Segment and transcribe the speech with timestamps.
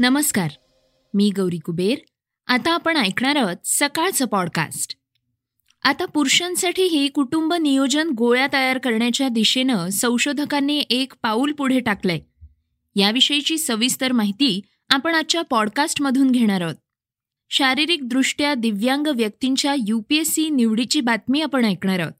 [0.00, 0.50] नमस्कार
[1.14, 1.98] मी गौरी कुबेर.
[2.46, 4.96] आता आपण ऐकणार आहोत सकाळचं पॉडकास्ट
[5.82, 12.20] आता पुरुषांसाठीही कुटुंब नियोजन गोळ्या तयार करण्याच्या दिशेनं संशोधकांनी एक पाऊल पुढे टाकलंय.
[12.96, 16.76] याविषयीची सविस्तर माहिती आपण आजच्या पॉडकास्टमधून घेणार आहोत.
[17.50, 22.12] शारीरिकदृष्ट्या दिव्यांग व्यक्तींच्या यूपीएससी निवडीची बातमी आपण ऐकणार आहोत.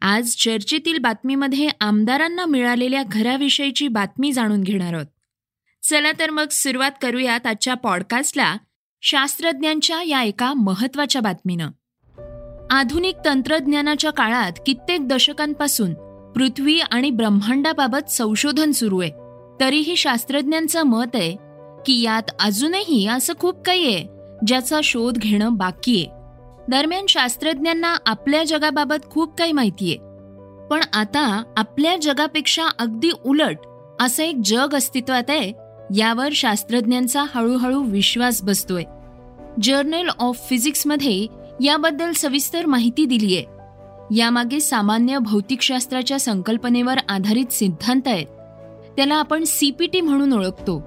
[0.00, 5.06] आज चर्चेतील बातमीमध्ये आमदारांना मिळालेल्या घराविषयीची बातमी जाणून घेणार आहोत.
[5.90, 8.56] चला तर मग सुरुवात करूयात आजच्या पॉडकास्टला
[9.02, 11.68] शास्त्रज्ञांच्या या एका महत्त्वाच्या बातमीनं.
[12.70, 15.94] आधुनिक तंत्रज्ञानाच्या काळात कित्येक दशकांपासून
[16.32, 19.10] पृथ्वी आणि ब्रह्मांडाबाबत संशोधन सुरू आहे.
[19.60, 21.36] तरीही शास्त्रज्ञांचं मत आहे
[21.86, 24.06] की यात अजूनही असं खूप काही आहे
[24.46, 26.06] ज्याचा शोध घेणं बाकी आहे.
[26.68, 29.96] दरम्यान शास्त्रज्ञांना आपल्या जगाबाबत खूप काही माहितीये
[30.68, 33.56] पण आता आपल्या जगापेक्षा अगदी उलट
[34.00, 35.52] असं एक जग अस्तित्वात आहे
[35.96, 38.84] यावर शास्त्रज्ञांचा हळूहळू विश्वास बसतोय.
[39.62, 41.26] जर्नल ऑफ फिजिक्समध्ये
[41.64, 43.44] याबद्दल सविस्तर माहिती दिली आहे
[44.16, 48.26] यामागे सामान्य भौतिकशास्त्राच्या संकल्पनेवर आधारित सिद्धांत आहेत.
[48.96, 50.82] त्याला आपण सीपीटी म्हणून ओळखतो.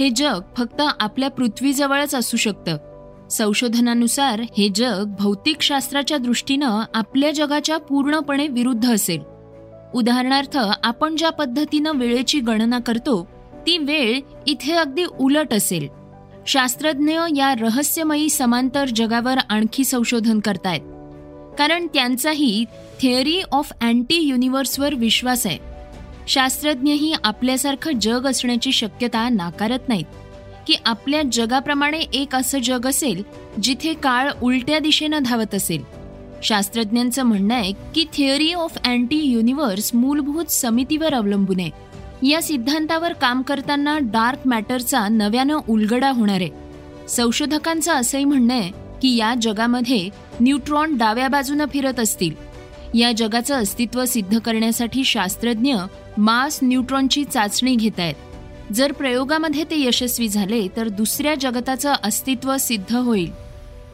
[0.00, 2.76] हे जग फक्त आपल्या पृथ्वीजवळच असू शकतं.
[3.30, 9.20] संशोधनानुसार हे जग भौतिकशास्त्राच्या दृष्टीनं आपल्या जगाच्या पूर्णपणे विरुद्ध असेल.
[9.94, 13.33] उदाहरणार्थ आपण ज्या पद्धतीनं वेळेची गणना करतो
[13.66, 15.88] ती वेळ इथे अगदी उलट असेल.
[16.46, 20.80] शास्त्रज्ञ या रहस्यमयी समांतर जगावर आणखी संशोधन करतायत.
[21.58, 22.64] कारण त्यांचाही
[23.00, 25.58] थिअरी ऑफ अँटी युनिव्हर्सवर विश्वास आहे.
[26.28, 30.04] शास्त्रज्ञही आपल्यासारखं जग असण्याची शक्यता नाकारत नाहीत.
[30.66, 33.22] की आपल्या जगाप्रमाणे एक असं जग असेल
[33.62, 35.84] जिथे काळ उलट्या दिशेनं धावत असेल.
[36.42, 41.70] शास्त्रज्ञांचं म्हणणं आहे की थिअरी ऑफ अँटी युनिव्हर्स मूलभूत समितीवर अवलंबून आहे.
[42.24, 46.50] या सिद्धांतावर काम करताना डार्क मॅटरचा नव्यानं उलगडा होणार आहे.
[47.08, 48.70] संशोधकांचं असंही म्हणणं आहे
[49.02, 50.08] की या जगामध्ये
[50.40, 52.34] न्यूट्रॉन डाव्या बाजूनं फिरत असतील.
[52.94, 55.76] या जगाचं अस्तित्व सिद्ध करण्यासाठी शास्त्रज्ञ
[56.18, 58.14] मास न्यूट्रॉनची चाचणी घेत आहेत.
[58.72, 63.30] जर प्रयोगामध्ये ते यशस्वी झाले तर दुसऱ्या जगताचं अस्तित्व सिद्ध होईल.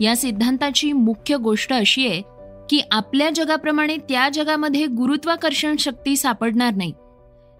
[0.01, 2.23] या सिद्धांताची मुख्य गोष्ट अशी आहे
[2.71, 6.93] की आपल्या जगाप्रमाणे त्या जगामध्ये गुरुत्वाकर्षण शक्ती सापडणार नाही.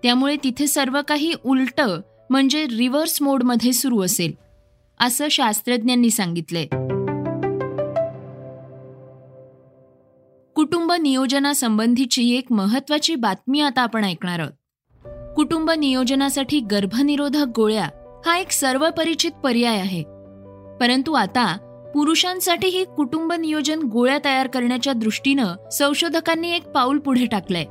[0.03, 1.81] त्यामुळे तिथे सर्व काही उलट
[2.31, 4.33] म्हणजे रिव्हर्स मोडमध्ये सुरू असेल
[5.01, 6.67] असं शास्त्रज्ञांनी सांगितलंय.
[10.55, 14.53] कुटुंब नियोजनासंबंधीची एक महत्वाची बातमी आता आपण ऐकणार आहोत.
[15.37, 17.89] कुटुंब नियोजनासाठी गर्भनिरोधक गोळ्या
[18.27, 20.03] हा एक सर्वपरिचित पर्याय आहे.
[20.81, 21.57] परंतु आता
[21.95, 27.65] पुरुषांसाठीही कुटुंब नियोजन गोळ्या तयार करण्याच्या दृष्टीनं संशोधकांनी एक पाऊल पुढे टाकलंय.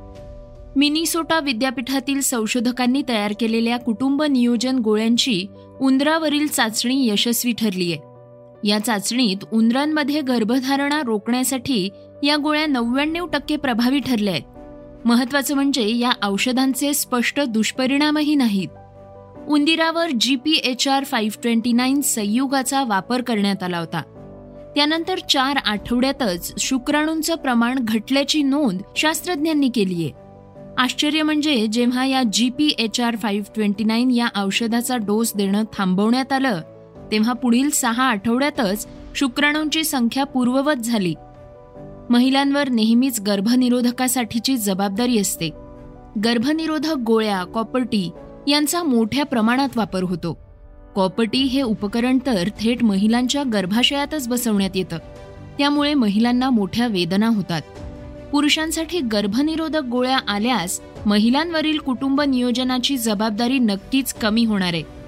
[0.76, 5.46] मिनिसोटा विद्यापीठातील संशोधकांनी तयार केलेल्या कुटुंब नियोजन गोळ्यांची
[5.80, 7.96] उंदरावरील चाचणी यशस्वी ठरलीय
[8.64, 11.88] या चाचणीत उंदरांमध्ये गर्भधारणा रोखण्यासाठी
[12.22, 15.06] या गोळ्या नव्याण्णव टक्के प्रभावी ठरल्या आहेत.
[15.06, 18.68] महत्वाचं म्हणजे या औषधांचे स्पष्ट दुष्परिणामही नाहीत.
[19.48, 24.02] उंदिरावर G P H R five twenty nine संयुगाचा वापर करण्यात आला होता.
[24.74, 30.29] त्यानंतर चार आठवड्यातच शुक्राणूंचं प्रमाण घटल्याची नोंद शास्त्रज्ञांनी केली आहे.
[30.78, 35.64] आश्चर्य म्हणजे जेव्हा या G P H R five twenty nine या औषधाचा डोस देणं
[35.78, 36.60] थांबवण्यात आलं
[37.12, 41.14] तेव्हा पुढील सहा आठवड्यातच शुक्राणूंची संख्या पूर्ववत झाली.
[42.10, 45.50] महिलांवर नेहमीच गर्भनिरोधकासाठीची जबाबदारी असते.
[46.24, 48.10] गर्भनिरोधक गोळ्या कॉपर्टी
[48.48, 50.38] यांचा मोठ्या प्रमाणात वापर होतो.
[50.96, 54.98] कॉपर्टी हे उपकरण तर थेट महिलांच्या गर्भाशयातच बसवण्यात येतं.
[55.58, 57.62] त्यामुळे महिलांना मोठ्या वेदना होतात.
[58.32, 65.00] पुरुषांसाठी गर्भनिरोधक गोळ्या आल्यास महिलांवरील कुटुंब नियोजनाची जबाबदारी नक्कीच कमी होणार आहे.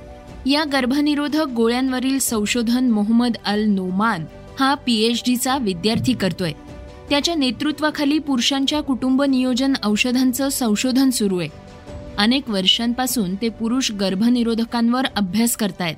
[0.51, 4.25] या गर्भनिरोधक गोळ्यांवरील संशोधन मोहम्मद अल नोमान
[4.61, 6.53] हा पीएचडीचा विद्यार्थी करतोय.
[7.11, 11.49] त्याच्या नेतृत्वाखाली पुरुषांच्या कुटुंब नियोजन औषधांचं संशोधन सुरू आहे.
[12.19, 15.97] अनेक वर्षांपासून ते पुरुष गर्भनिरोधकांवर अभ्यास करतायत.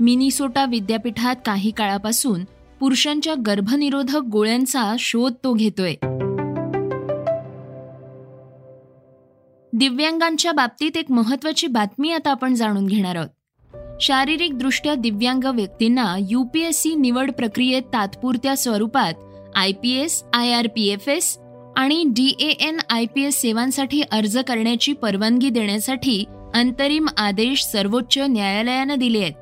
[0.00, 2.44] मिनिसोटा विद्यापीठात काही काळापासून
[2.80, 5.94] पुरुषांच्या गर्भनिरोधक गोळ्यांचा शोध तो घेतोय.
[9.80, 13.28] दिव्यांगांच्या बाबतीत एक महत्वाची बातमी आता आपण जाणून घेणार आहोत.
[14.00, 19.14] शारीरिकदृष्ट्या दिव्यांग व्यक्तींना यूपीएससी निवड प्रक्रियेत तात्पुरत्या स्वरूपात
[19.56, 21.38] I P S I R P F S
[21.76, 26.24] आणि D A N I P S सेवांसाठी अर्ज करण्याची परवानगी देण्यासाठी
[26.54, 29.32] अंतरिम आदेश सर्वोच्च न्यायालयानं दिले आहेत.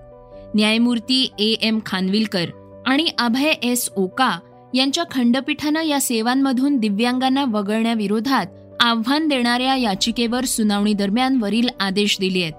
[0.55, 2.51] न्यायमूर्ती ए एम खानविलकर
[2.87, 4.39] आणि अभय एस ओका
[4.75, 8.47] यांच्या खंडपीठानं या सेवांमधून दिव्यांगांना वगळण्याविरोधात
[8.81, 12.53] आव्हान देणाऱ्या याचिकेवर सुनावणी दरम्यान वरील आदेश दिले आहेत.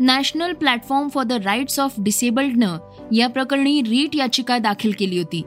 [0.00, 2.78] National platform for the rights of डिसेबल्डनं
[3.12, 5.42] या प्रकरणी रीट याचिका दाखल केली होती.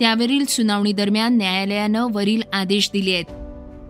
[0.00, 3.24] त्यावरील सुनावणी दरम्यान न्यायालयानं वरील आदेश दिले आहेत.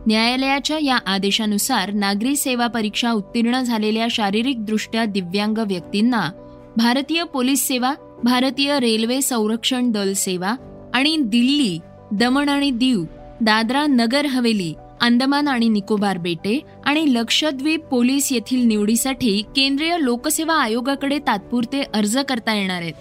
[0.06, 6.30] न्यायालयाच्या या आदेशानुसार नागरी सेवा परीक्षा उत्तीर्ण झालेल्या शारीरिकदृष्ट्या दिव्यांग व्यक्तींना
[6.76, 7.94] भारतीय पोलीस सेवा
[8.24, 10.54] भारतीय रेल्वे संरक्षण दल सेवा
[10.94, 11.78] आणि दिल्ली
[12.12, 13.04] दमण आणि दीव
[13.40, 14.74] दादरा नगर हवेली
[15.04, 22.54] अंदमान आणि निकोबार बेटे आणि लक्षद्वीप पोलीस येथील निवडीसाठी केंद्रीय लोकसेवा आयोगाकडे तात्पुरते अर्ज करता
[22.54, 22.94] येणार आहेत.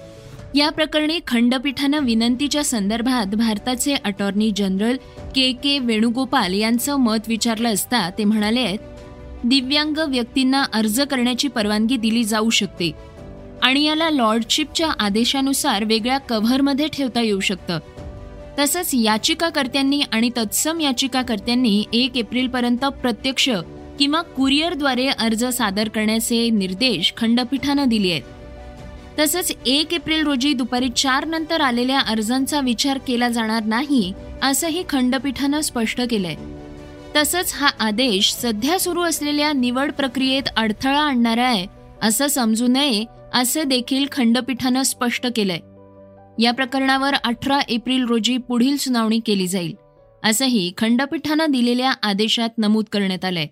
[0.56, 4.98] या प्रकरणी खंडपीठानं विनंतीच्या संदर्भात भारताचे attorney general
[5.36, 8.80] K K Venugopal यांचं मत विचारलं असता ते म्हणाले आहेत
[9.44, 12.92] दिव्यांग व्यक्तींना अर्ज करण्याची परवानगी दिली जाऊ शकते
[13.62, 17.80] आणि याला लॉर्डशिपच्या आदेशानुसार वेगळ्या कव्हरमध्ये ठेवता येऊ शकतं.
[18.60, 23.50] तसंच याचिकाकर्त्यांनी आणि तत्सम याचिकाकर्त्यांनी एक एप्रिलपर्यंत प्रत्यक्ष
[24.00, 28.22] किंवा कुरिअरद्वारे अर्ज सादर करण्याचे निर्देश खंडपीठानं दिले आहेत.
[29.20, 35.62] तसंच एक एप्रिल रोजी दुपारी चार नंतर आलेल्या अर्जांचा विचार केला जाणार नाही असंही खंडपीठानं
[35.62, 36.36] स्पष्ट केलंय.
[37.16, 41.68] तसंच हा आदेश सध्या सुरू असलेल्या निवड प्रक्रियेत अडथळा आणणारा आहे
[42.02, 45.60] असं समजू नये असं देखील खंडपीठानं स्पष्ट केलंय.
[46.39, 49.75] या प्रकरणावर अठरा एप्रिल रोजी पुढील सुनावणी केली जाईल
[50.24, 53.47] असंही खंडपीठानं दिलेल्या आदेशात नमूद करण्यात आलंय.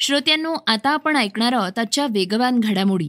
[0.00, 3.08] श्रोत्यांनो आता आपण ऐकणार आहोत आजच्या वेगवान घडामोडी.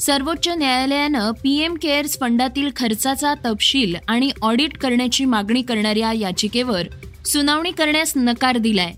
[0.00, 6.82] सर्वोच्च न्यायालयानं पीएम केअर्स फंडातील खर्चाचा तपशील आणि ऑडिट करण्याची मागणी करणाऱ्या याचिकेवर
[7.26, 8.92] सुनावणी करण्यास नकार दिलाय.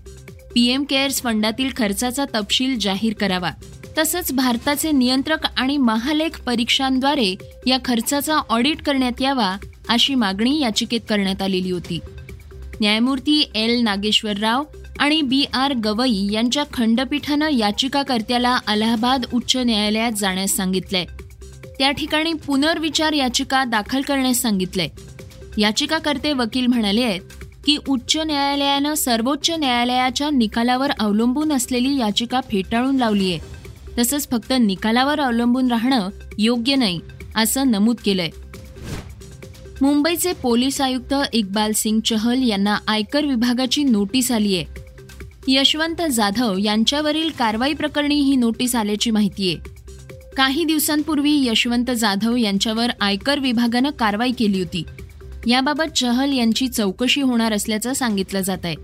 [0.55, 3.51] पीएम केअर्स फंडातील खर्चाचा तपशील जाहीर करावा.
[3.97, 7.35] तसंच भारताचे नियंत्रक आणि महालेख परीक्षांद्वारे
[7.67, 9.57] या खर्चाचा ऑडिट करण्यात यावा
[9.89, 11.99] अशी मागणी याचिकेत करण्यात आलेली होती.
[12.81, 13.81] न्यायमूर्ती एल.
[13.81, 14.63] नागेश्वर राव
[14.99, 15.45] आणि बी.
[15.53, 15.73] आर.
[15.73, 21.05] गवई यांच्या खंडपीठानं याचिकाकर्त्याला अलाहाबाद उच्च न्यायालयात जाण्यास सांगितलंय.
[21.79, 24.87] त्या ठिकाणी पुनर्विचार याचिका दाखल करण्यास सांगितलंय.
[25.57, 27.21] याचिकाकर्ते वकील म्हणाले आहेत
[27.65, 33.56] की उच्च न्यायालयानं सर्वोच्च न्यायालयाच्या निकालावर अवलंबून असलेली याचिका फेटाळून लावली आहे
[33.97, 36.99] तसंच फक्त निकालावर अवलंबून राहणं योग्य नाही
[37.35, 38.29] असं नमूद केलंय.
[39.81, 44.65] मुंबईचे पोलीस आयुक्त इक्बाल सिंग चहल यांना आयकर विभागाची नोटीस आली आहे.
[45.47, 49.77] यशवंत जाधव यांच्यावरील कारवाई प्रकरणी ही नोटीस आल्याची माहिती आहे.
[50.37, 54.83] काही दिवसांपूर्वी यशवंत जाधव यांच्यावर आयकर विभागानं कारवाई केली होती.
[55.47, 58.75] याबाबत चहल यांची चौकशी होणार असल्याचं सांगितलं जात आहे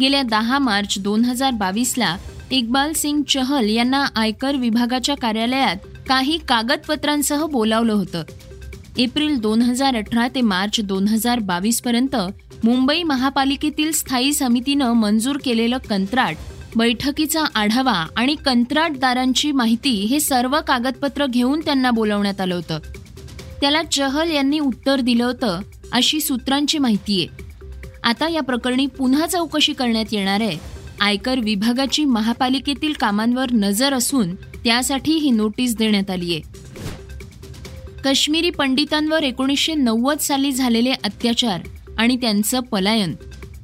[0.00, 2.16] गेल्या दहा मार्च दोन हजार बावीसला
[2.50, 5.76] इक्बाल सिंग चहल यांना आयकर विभागाच्या कार्यालयात
[6.08, 8.22] काही कागदपत्रांसह बोलावलं होतं.
[8.98, 12.16] एप्रिल दोन हजार अठरा ते मार्च दोन हजार बावीस पर्यंत
[12.64, 16.36] मुंबई महापालिकेतील स्थायी समितीनं मंजूर केलेलं कंत्राट
[16.76, 22.78] बैठकीचा आढावा आणि कंत्राटदारांची माहिती हे सर्व कागदपत्र घेऊन त्यांना बोलावण्यात आलं होतं.
[23.60, 25.60] त्याला चहल यांनी उत्तर दिलं होतं
[25.92, 27.44] अशी सूत्रांची माहिती आहे.
[28.02, 30.77] आता या प्रकरणी पुन्हा चौकशी करण्यात येणार आहे.
[31.00, 36.40] आयकर विभागाची महापालिकेतील कामांवर नजर असून त्यासाठी ही नोटीस देण्यात आली आहे.
[38.04, 41.60] काश्मीरी पंडितांवर एकोणीसशे नव्वद साली झालेले अत्याचार
[41.98, 43.14] आणि त्यांचं पलायन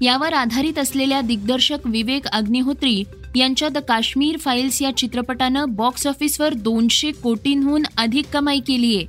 [0.00, 3.02] यावर आधारित असलेल्या दिग्दर्शक विवेक अग्निहोत्री
[3.37, 9.06] यांच्या द काश्मीर फाईल्स या चित्रपटानं बॉक्स ऑफिसवर दोनशे कोटींहून अधिक कमाई केली आहे.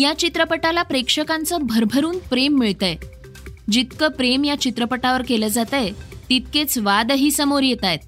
[0.00, 2.96] या चित्रपटाला प्रेक्षकांचं भरभरून प्रेम मिळतंय.
[3.70, 7.98] जितकं प्रेम या चित्रपटावर केलं जात आहे तितकेच वादही समोर येत आहेत.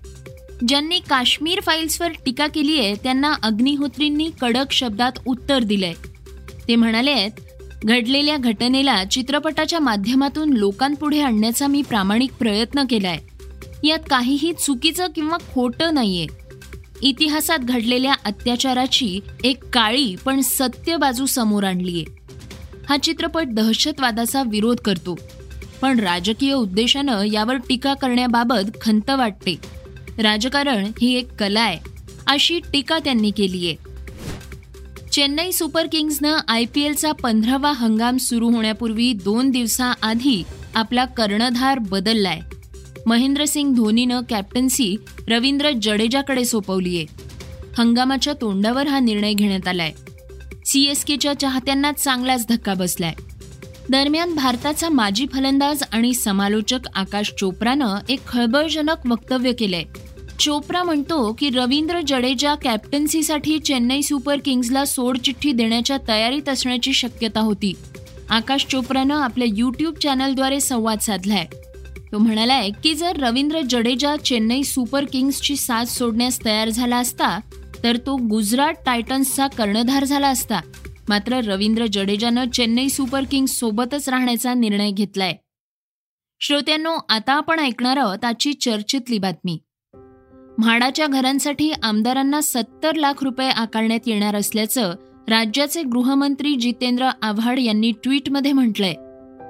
[0.69, 5.93] ज्यांनी काश्मीर फाईल्सवर टीका केली आहे त्यांना अग्निहोत्रींनी कडक शब्दात उत्तर दिलंय.
[6.69, 7.31] ते म्हणाले आहेत
[7.85, 13.19] घडलेल्या घटनेला चित्रपटाच्या माध्यमातून लोकांपुढे आणण्याचा मी प्रामाणिक प्रयत्न केलाय.
[13.85, 16.27] यात काहीही चुकीचं किंवा खोटं नाहीये.
[17.03, 22.05] इतिहासात घडलेल्या अत्याचाराची एक काळी पण सत्य बाजू समोर आणलीये.
[22.89, 25.19] हा चित्रपट दहशतवादाचा विरोध करतो.
[25.83, 29.59] पण राजकीय उद्देशानं यावर टीका करण्याबाबत खंत वाटते.
[30.19, 31.79] राजकारण ही एक कला आहे
[32.27, 33.77] अशी टीका त्यांनी केली आहे.
[35.13, 40.43] चेन्नई सुपर किंग्सनं आय पी एलचा पंधरावा हंगाम सुरू होण्यापूर्वी दोन दिवसाआधी
[40.75, 42.41] आपला कर्णधार बदललाय.
[43.07, 44.97] महेंद्रसिंग धोनीनं कॅप्टन्सी
[45.29, 47.07] रवींद्र जडेजाकडे सोपवली आहे.
[47.79, 49.93] हंगामाच्या तोंडावर हा निर्णय घेण्यात आलाय.
[50.67, 53.15] सीएसकेच्या चाहत्यांना चांगलाच धक्का बसलाय.
[53.91, 59.85] दरम्यान भारताचा माजी फलंदाज आणि समालोचक आकाश चोप्रानं एक खळबळजनक वक्तव्य केलंय.
[60.41, 67.73] चोप्रा म्हणतो की रवींद्र जडेजा कॅप्टन्सीसाठी चेन्नई सुपर किंग्सला सोडचिठ्ठी देण्याच्या तयारीत असण्याची शक्यता होती.
[68.31, 71.47] आकाश चोप्रानं आपल्या युट्यूब चॅनलद्वारे संवाद साधलाय.
[72.13, 77.41] तो म्हणालाय की जर रवींद्र जडेजा चेन्नई सुपर किंग्सची साथ सोडण्यास तयार झाला असता
[77.85, 80.61] तर तो गुजरात टायटन्सचा कर्णधार झाला असता.
[81.09, 85.37] मात्र रवींद्र जडेजानं चेन्नई सुपर किंग्स सोबतच राहण्याचा निर्णय घेतलाय.
[86.41, 89.59] श्रोत्यांनो आता आपण ऐकणार आहोत आजची चर्चेतली बातमी.
[90.59, 94.95] म्हाडाच्या घरांसाठी आमदारांना सत्तर लाख रुपये आकारण्यात येणार असल्याचं
[95.29, 98.95] राज्याचे गृहमंत्री जितेंद्र आव्हाड यांनी ट्विटमध्ये म्हटलंय.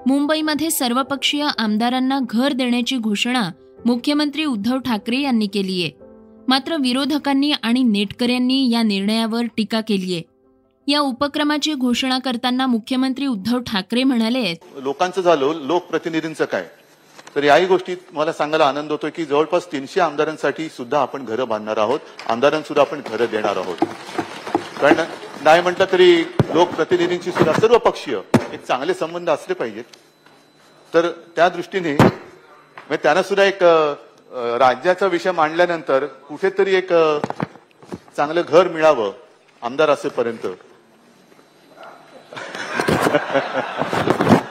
[0.06, 3.50] मुंबईमध्ये सर्वपक्षीय आमदारांना घर देण्याची घोषणा
[3.86, 5.90] मुख्यमंत्री उद्धव ठाकरे यांनी केलीये.
[6.48, 10.22] मात्र विरोधकांनी आणि नेटकऱ्यांनी या निर्णयावर टीका केलीये.
[10.90, 16.66] या उपक्रमाची घोषणा करताना मुख्यमंत्री उद्धव ठाकरे म्हणाले लोकांचं झालं लोकप्रतिनिधींचं काय?
[17.34, 21.78] तर याही गोष्टीत मला सांगायला आनंद होतोय की जवळपास तीनशे आमदारांसाठी सुद्धा आपण घरं बांधणार
[21.78, 22.00] आहोत.
[22.28, 23.84] आमदारांना सुद्धा आपण घरं देणार आहोत.
[24.80, 25.04] कारण
[25.44, 26.20] नाही म्हटलं तरी
[26.54, 28.18] लोकप्रतिनिधींची सुद्धा सर्व पक्षीय
[28.52, 29.84] एक चांगले संबंध असले पाहिजेत.
[30.92, 33.62] तर त्या दृष्टीने म्हणजे त्यांना सुद्धा एक
[34.60, 36.92] राज्याचा विषय मांडल्यानंतर कुठेतरी एक
[38.16, 39.12] चांगलं घर मिळावं
[39.62, 40.46] आमदार असेपर्यंत.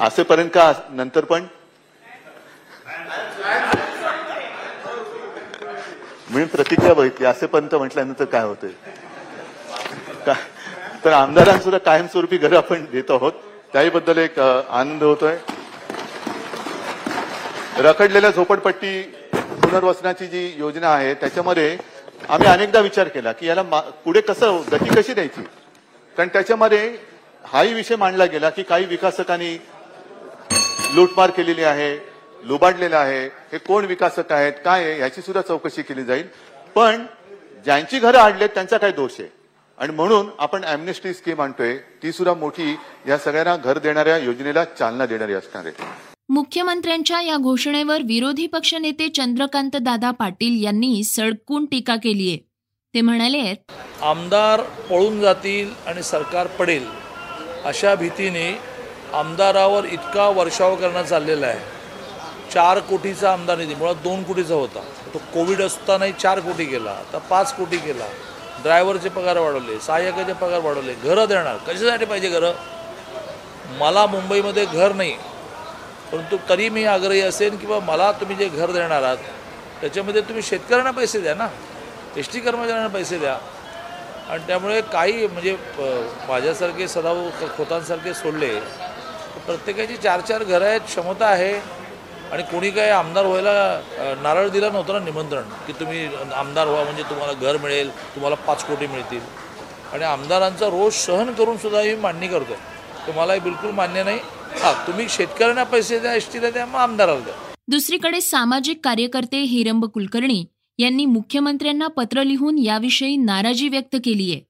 [0.00, 0.72] असेपर्यंत का?
[0.90, 1.44] नंतर पण?
[6.30, 7.26] म्हणून प्रतिक्रिया बघितली.
[7.26, 8.70] असेपर्यंत म्हटल्यानंतर काय होतंय?
[11.04, 13.32] तर आमदारांसुद्धा कायमस्वरूपी घर आपण देत आहोत.
[13.72, 15.36] त्याहीबद्दल एक आनंद होतोय.
[17.78, 19.23] रखडलेल्या झोपडपट्टी
[19.74, 21.76] पुनर्वसनाची जी योजना आहे त्याच्यामध्ये
[22.28, 23.62] आम्ही अनेकदा विचार केला की याला
[24.04, 25.42] पुढे कसं गती कशी द्यायची?
[26.16, 26.96] कारण त्याच्यामध्ये
[27.44, 29.54] हाही विषय मांडला गेला की काही विकासकांनी
[30.94, 31.96] लूटमार केलेली आहे
[32.44, 36.26] लुबाडलेलं आहे हे कोण विकासक आहेत काय आहे याची सुद्धा चौकशी केली जाईल.
[36.74, 37.04] पण
[37.64, 39.28] ज्यांची घरं आडलेत त्यांचा काय दोष आहे.
[39.78, 42.76] आणि म्हणून आपण अॅम्नेस्टी स्कीम आणतोय ती सुद्धा मोठी
[43.08, 46.03] या सगळ्यांना घर देणाऱ्या योजनेला चालना देणारी असणार आहे.
[46.28, 52.38] मुख्यमंत्र्यांच्या या घोषणेवर विरोधी पक्षनेते चंद्रकांत दादा पाटील यांनी सडकून टीका केली आहे.
[52.94, 53.54] ते म्हणाले
[54.02, 56.86] आमदार पळून जातील आणि सरकार पडेल
[57.64, 58.50] अशा भीतीने
[59.14, 61.60] आमदारावर इतका वर्षाव करणं चाललेला आहे.
[62.52, 64.80] चार कोटीचा आमदार निधी मुळात दोन कोटीचा होता.
[65.14, 68.06] तो कोविड असतानाही चार कोटी केला आता पाच कोटी केला.
[68.62, 72.52] ड्रायव्हरचे पगार वाढवले सहाय्यकाचे पगार वाढवले घरं देणार कशासाठी पाहिजे घरं?
[73.78, 75.14] मला मुंबईमध्ये घर नाही.
[76.12, 79.16] परंतु तरी मी आग्रही असेन किंवा मला तुम्ही जे घर देणार आहात
[79.80, 81.46] त्याच्यामध्ये तुम्ही शेतकऱ्यांना पैसे द्या ना.
[82.16, 83.36] एस टी कर्मचाऱ्यांना पैसे द्या.
[84.30, 85.56] आणि त्यामुळे काही म्हणजे
[86.28, 88.48] माझ्यासारखे सदाभाऊ खोतांसारखे सोडले.
[89.46, 91.52] प्रत्येकाची चार चार घरं आहेत क्षमता आहे.
[92.32, 97.02] आणि कोणी काय आमदार व्हायला नारळ दिला नव्हतं ना निमंत्रण की तुम्ही आमदार व्हा म्हणजे
[97.10, 99.20] तुम्हाला घर मिळेल तुम्हाला पाच कोटी मिळतील.
[99.92, 102.54] आणि आमदारांचा रोज सहन करून सुद्धा मी मांडणी करतो
[103.06, 104.18] तुम्हाला बिलकुल मान्य नाही.
[104.54, 107.54] हा तुम्ही शेतकऱ्यांना पैसे द्या एस टीला द्या मग आमदाराला द्या.
[107.68, 110.44] दुसरीकडे सामाजिक कार्यकर्ते हिरंब कुलकर्णी
[110.78, 114.40] यांनी मुख्यमंत्र्यांना पत्र लिहून याविषयी नाराजी व्यक्त केली आहे.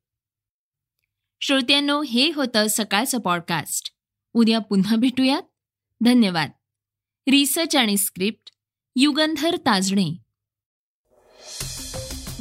[1.41, 3.91] श्रोत्यांनो हे होतं सकाळचं पॉडकास्ट
[4.35, 5.43] उद्या पुन्हा भेटूयात.
[6.05, 6.51] धन्यवाद.
[7.31, 8.51] रिसर्च आणि स्क्रिप्ट
[8.97, 10.24] युगंधर ताजणे.